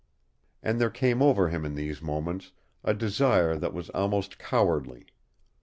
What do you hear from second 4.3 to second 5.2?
cowardly.